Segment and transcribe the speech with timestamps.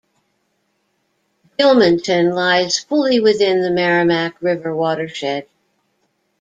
[1.59, 5.47] Gilmanton lies fully within the Merrimack River watershed.